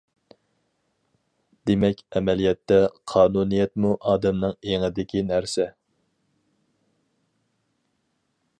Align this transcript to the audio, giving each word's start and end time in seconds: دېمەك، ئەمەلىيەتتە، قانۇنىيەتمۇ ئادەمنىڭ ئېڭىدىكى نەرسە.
دېمەك، 1.69 2.01
ئەمەلىيەتتە، 2.19 2.79
قانۇنىيەتمۇ 3.13 3.93
ئادەمنىڭ 4.13 4.57
ئېڭىدىكى 4.71 5.23
نەرسە. 5.33 5.69